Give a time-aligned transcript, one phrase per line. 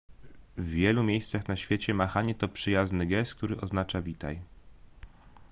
[0.57, 4.39] w wielu miejscach na świecie machanie to przyjazny gest który oznacza witaj